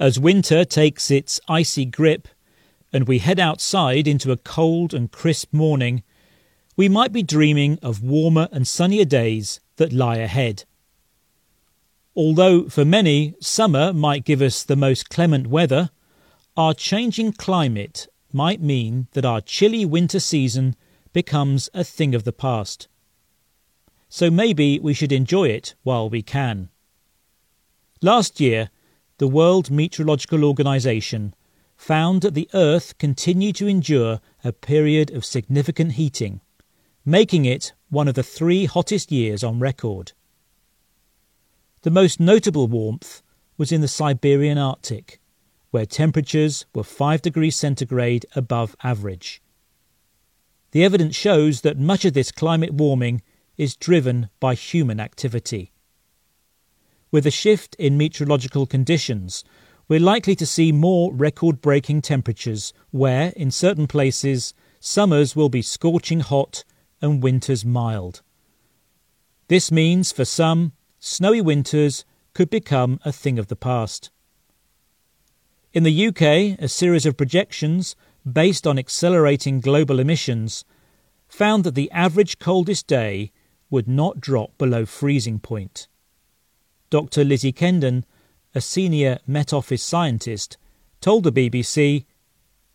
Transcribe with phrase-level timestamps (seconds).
[0.00, 2.26] As winter takes its icy grip
[2.92, 6.02] and we head outside into a cold and crisp morning,
[6.76, 10.64] we might be dreaming of warmer and sunnier days that lie ahead.
[12.16, 15.90] Although for many summer might give us the most clement weather,
[16.56, 20.74] our changing climate might mean that our chilly winter season
[21.12, 22.88] becomes a thing of the past.
[24.08, 26.70] So maybe we should enjoy it while we can.
[28.02, 28.70] Last year,
[29.18, 31.34] the World Meteorological Organization
[31.76, 36.40] found that the Earth continued to endure a period of significant heating,
[37.04, 40.12] making it one of the three hottest years on record.
[41.82, 43.22] The most notable warmth
[43.56, 45.20] was in the Siberian Arctic,
[45.70, 49.42] where temperatures were 5 degrees centigrade above average.
[50.72, 53.22] The evidence shows that much of this climate warming
[53.56, 55.73] is driven by human activity.
[57.14, 59.44] With a shift in meteorological conditions,
[59.86, 65.62] we're likely to see more record breaking temperatures where, in certain places, summers will be
[65.62, 66.64] scorching hot
[67.00, 68.22] and winters mild.
[69.46, 74.10] This means, for some, snowy winters could become a thing of the past.
[75.72, 77.94] In the UK, a series of projections
[78.28, 80.64] based on accelerating global emissions
[81.28, 83.30] found that the average coldest day
[83.70, 85.86] would not drop below freezing point.
[86.90, 87.24] Dr.
[87.24, 88.04] Lizzie Kendon,
[88.54, 90.56] a senior Met Office scientist,
[91.00, 92.04] told the BBC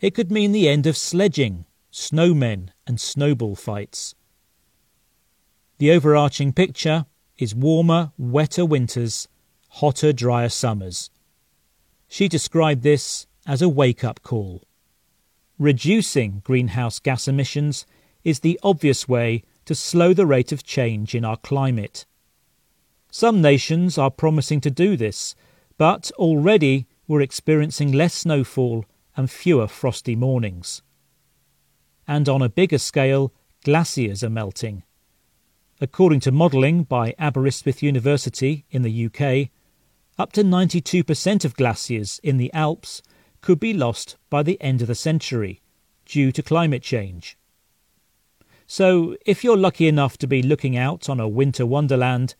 [0.00, 4.14] it could mean the end of sledging, snowmen, and snowball fights.
[5.78, 7.06] The overarching picture
[7.38, 9.28] is warmer, wetter winters,
[9.70, 11.10] hotter, drier summers.
[12.08, 14.62] She described this as a wake up call.
[15.58, 17.86] Reducing greenhouse gas emissions
[18.22, 22.06] is the obvious way to slow the rate of change in our climate.
[23.16, 25.36] Some nations are promising to do this,
[25.78, 30.82] but already we're experiencing less snowfall and fewer frosty mornings.
[32.08, 34.82] And on a bigger scale, glaciers are melting.
[35.80, 39.50] According to modelling by Aberystwyth University in the UK,
[40.18, 43.00] up to 92% of glaciers in the Alps
[43.42, 45.62] could be lost by the end of the century
[46.04, 47.38] due to climate change.
[48.66, 52.34] So, if you're lucky enough to be looking out on a winter wonderland,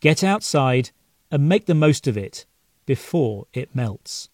[0.00, 0.90] Get outside
[1.30, 2.46] and make the most of it
[2.86, 4.30] before it melts.